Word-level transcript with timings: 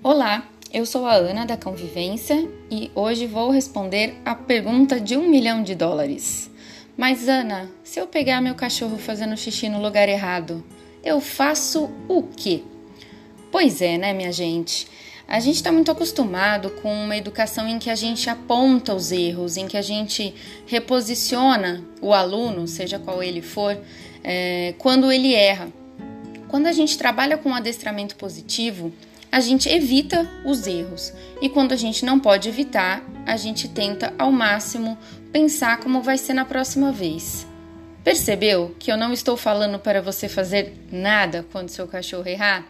Olá, 0.00 0.48
eu 0.72 0.86
sou 0.86 1.06
a 1.06 1.14
Ana 1.14 1.44
da 1.44 1.56
Convivência 1.56 2.48
e 2.70 2.88
hoje 2.94 3.26
vou 3.26 3.50
responder 3.50 4.14
a 4.24 4.32
pergunta 4.32 5.00
de 5.00 5.16
um 5.16 5.28
milhão 5.28 5.60
de 5.60 5.74
dólares. 5.74 6.48
Mas, 6.96 7.28
Ana, 7.28 7.68
se 7.82 7.98
eu 7.98 8.06
pegar 8.06 8.40
meu 8.40 8.54
cachorro 8.54 8.96
fazendo 8.96 9.36
xixi 9.36 9.68
no 9.68 9.82
lugar 9.82 10.08
errado, 10.08 10.64
eu 11.02 11.20
faço 11.20 11.90
o 12.08 12.22
quê? 12.22 12.62
Pois 13.50 13.82
é, 13.82 13.98
né, 13.98 14.12
minha 14.12 14.30
gente? 14.30 14.86
A 15.26 15.40
gente 15.40 15.56
está 15.56 15.72
muito 15.72 15.90
acostumado 15.90 16.70
com 16.80 16.94
uma 16.94 17.16
educação 17.16 17.66
em 17.66 17.80
que 17.80 17.90
a 17.90 17.96
gente 17.96 18.30
aponta 18.30 18.94
os 18.94 19.10
erros, 19.10 19.56
em 19.56 19.66
que 19.66 19.76
a 19.76 19.82
gente 19.82 20.32
reposiciona 20.64 21.84
o 22.00 22.14
aluno, 22.14 22.68
seja 22.68 23.00
qual 23.00 23.20
ele 23.20 23.42
for, 23.42 23.76
é, 24.22 24.76
quando 24.78 25.10
ele 25.10 25.34
erra. 25.34 25.68
Quando 26.46 26.68
a 26.68 26.72
gente 26.72 26.96
trabalha 26.96 27.36
com 27.36 27.52
adestramento 27.52 28.14
positivo, 28.14 28.92
a 29.30 29.40
gente 29.40 29.68
evita 29.68 30.28
os 30.44 30.66
erros 30.66 31.12
e 31.40 31.48
quando 31.48 31.72
a 31.72 31.76
gente 31.76 32.04
não 32.04 32.18
pode 32.18 32.48
evitar, 32.48 33.02
a 33.26 33.36
gente 33.36 33.68
tenta 33.68 34.12
ao 34.18 34.32
máximo 34.32 34.96
pensar 35.32 35.78
como 35.80 36.02
vai 36.02 36.16
ser 36.16 36.34
na 36.34 36.44
próxima 36.44 36.90
vez. 36.90 37.46
Percebeu 38.02 38.74
que 38.78 38.90
eu 38.90 38.96
não 38.96 39.12
estou 39.12 39.36
falando 39.36 39.78
para 39.78 40.00
você 40.00 40.28
fazer 40.28 40.74
nada 40.90 41.44
quando 41.52 41.68
seu 41.68 41.86
cachorro 41.86 42.26
errar? 42.26 42.66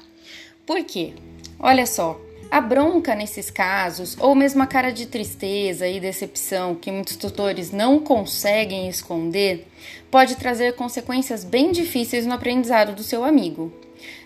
Por 0.66 0.82
quê? 0.84 1.14
Olha 1.60 1.86
só, 1.86 2.20
a 2.50 2.60
bronca 2.60 3.14
nesses 3.14 3.50
casos, 3.50 4.16
ou 4.18 4.34
mesmo 4.34 4.62
a 4.62 4.66
cara 4.66 4.90
de 4.90 5.06
tristeza 5.06 5.86
e 5.86 6.00
decepção 6.00 6.74
que 6.74 6.90
muitos 6.90 7.16
tutores 7.16 7.70
não 7.70 7.98
conseguem 7.98 8.88
esconder, 8.88 9.66
pode 10.10 10.36
trazer 10.36 10.74
consequências 10.74 11.44
bem 11.44 11.70
difíceis 11.72 12.26
no 12.26 12.34
aprendizado 12.34 12.94
do 12.94 13.02
seu 13.02 13.22
amigo. 13.22 13.72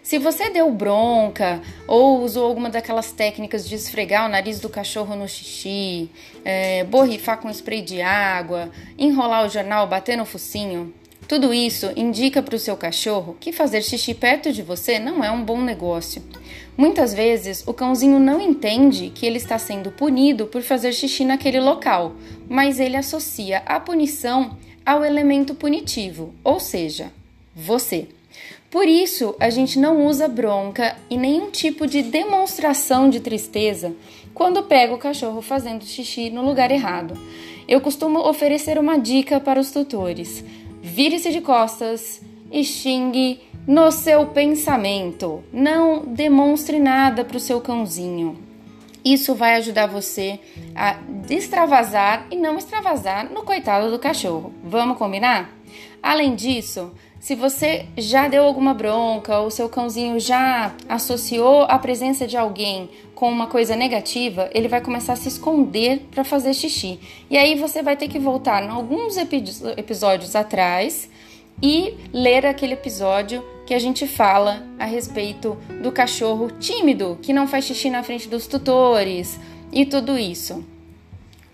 Se 0.03 0.19
você 0.19 0.51
deu 0.51 0.71
bronca 0.71 1.61
ou 1.87 2.23
usou 2.23 2.47
alguma 2.47 2.69
daquelas 2.69 3.11
técnicas 3.13 3.69
de 3.69 3.75
esfregar 3.75 4.27
o 4.27 4.29
nariz 4.29 4.61
do 4.61 4.69
cachorro 4.69 5.17
no 5.17 5.29
xixi, 5.29 6.11
é, 6.45 6.85
borrifar 6.85 7.39
com 7.39 7.51
spray 7.51 7.83
de 7.83 8.03
água, 8.03 8.71
enrolar 8.99 9.47
o 9.47 9.49
jornal, 9.49 9.87
bater 9.87 10.17
no 10.17 10.25
focinho, 10.25 10.93
tudo 11.29 11.55
isso 11.55 11.91
indica 11.97 12.43
para 12.43 12.57
o 12.57 12.59
seu 12.59 12.77
cachorro 12.77 13.37
que 13.41 13.53
fazer 13.53 13.83
xixi 13.83 14.13
perto 14.13 14.53
de 14.53 14.63
você 14.63 14.99
não 14.99 15.25
é 15.25 15.31
um 15.31 15.43
bom 15.43 15.61
negócio. 15.61 16.23
Muitas 16.77 17.15
vezes 17.15 17.63
o 17.67 17.73
cãozinho 17.73 18.19
não 18.19 18.41
entende 18.41 19.11
que 19.15 19.27
ele 19.27 19.37
está 19.37 19.59
sendo 19.59 19.91
punido 19.91 20.47
por 20.47 20.63
fazer 20.63 20.93
xixi 20.93 21.25
naquele 21.25 21.61
local, 21.61 22.15
mas 22.49 22.81
ele 22.81 22.97
associa 22.97 23.63
a 23.65 23.79
punição 23.79 24.57
ao 24.85 25.05
elemento 25.05 25.55
punitivo, 25.55 26.35
ou 26.43 26.59
seja, 26.59 27.13
você. 27.55 28.09
Por 28.71 28.89
isso, 28.89 29.35
a 29.39 29.51
gente 29.51 29.79
não 29.79 30.07
usa 30.07 30.27
bronca 30.29 30.97
e 31.11 31.17
nenhum 31.17 31.51
tipo 31.51 31.87
de 31.87 32.03
demonstração 32.03 33.11
de 33.11 33.21
tristeza 33.21 33.95
quando 34.33 34.63
pega 34.63 34.95
o 34.95 34.99
cachorro 34.99 35.43
fazendo 35.43 35.85
xixi 35.85 36.31
no 36.31 36.43
lugar 36.43 36.71
errado. 36.71 37.15
Eu 37.69 37.81
costumo 37.81 38.19
oferecer 38.27 38.79
uma 38.79 38.99
dica 38.99 39.39
para 39.39 39.61
os 39.61 39.71
tutores 39.71 40.43
vire-se 40.83 41.31
de 41.31 41.41
costas 41.41 42.21
e 42.51 42.65
xingue 42.65 43.41
no 43.67 43.91
seu 43.93 44.27
pensamento. 44.27 45.43
Não 45.53 46.05
demonstre 46.05 46.81
nada 46.81 47.25
para 47.25 47.37
o 47.37 47.41
seu 47.41 47.61
cãozinho. 47.61 48.37
Isso 49.05 49.35
vai 49.35 49.55
ajudar 49.57 49.87
você 49.87 50.39
a 50.75 50.97
extravasar 51.31 52.27
e 52.31 52.37
não 52.37 52.59
extravasar 52.59 53.33
no 53.33 53.43
coitado 53.43 53.91
do 53.91 53.99
cachorro. 53.99 54.53
Vamos 54.63 54.99
combinar? 54.99 55.51
Além 56.03 56.35
disso, 56.35 56.93
se 57.23 57.37
você 57.37 57.87
já 57.97 58.27
deu 58.27 58.43
alguma 58.43 58.75
bronca 58.75 59.39
ou 59.39 59.49
seu 59.49 59.69
cãozinho 59.69 60.19
já 60.19 60.75
associou 60.89 61.63
a 61.69 61.79
presença 61.79 62.27
de 62.27 62.37
alguém 62.37 62.91
com 63.15 63.31
uma 63.31 63.47
coisa 63.47 63.77
negativa, 63.77 64.51
ele 64.53 64.67
vai 64.67 64.81
começar 64.81 65.13
a 65.13 65.17
se 65.17 65.29
esconder 65.29 66.01
para 66.11 66.25
fazer 66.25 66.53
xixi. 66.53 66.99
E 67.31 67.39
aí 67.39 67.55
você 67.55 67.81
vai 67.81 67.97
ter 67.97 68.09
que 68.09 68.19
voltar 68.19 68.65
em 68.65 68.71
alguns 68.71 69.17
episódios 69.17 70.35
atrás 70.35 71.09
e 71.63 71.95
ler 72.13 72.45
aquele 72.45 72.73
episódio 72.73 73.41
que 73.69 73.73
a 73.73 73.79
gente 73.79 74.05
fala 74.05 74.67
a 74.77 74.85
respeito 74.85 75.57
do 75.81 75.93
cachorro 75.93 76.51
tímido 76.59 77.21
que 77.23 77.33
não 77.33 77.47
faz 77.47 77.67
xixi 77.67 77.89
na 77.89 78.03
frente 78.03 78.29
dos 78.29 78.49
tutores 78.49 79.39
e 79.71 79.87
tudo 79.87 80.19
isso. 80.19 80.65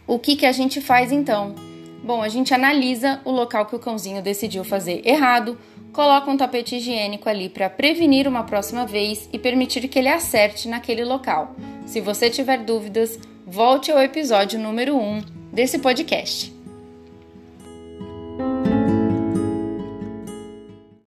O 0.06 0.18
que, 0.18 0.34
que 0.34 0.46
a 0.46 0.52
gente 0.52 0.80
faz 0.80 1.12
então? 1.12 1.67
Bom, 2.08 2.22
a 2.22 2.28
gente 2.30 2.54
analisa 2.54 3.20
o 3.22 3.30
local 3.30 3.66
que 3.66 3.76
o 3.76 3.78
cãozinho 3.78 4.22
decidiu 4.22 4.64
fazer 4.64 5.02
errado, 5.06 5.58
coloca 5.92 6.30
um 6.30 6.38
tapete 6.38 6.76
higiênico 6.76 7.28
ali 7.28 7.50
para 7.50 7.68
prevenir 7.68 8.26
uma 8.26 8.44
próxima 8.44 8.86
vez 8.86 9.28
e 9.30 9.38
permitir 9.38 9.86
que 9.88 9.98
ele 9.98 10.08
acerte 10.08 10.68
naquele 10.68 11.04
local. 11.04 11.54
Se 11.84 12.00
você 12.00 12.30
tiver 12.30 12.64
dúvidas, 12.64 13.18
volte 13.46 13.92
ao 13.92 14.00
episódio 14.00 14.58
número 14.58 14.96
1 14.96 15.20
desse 15.52 15.80
podcast. 15.80 16.57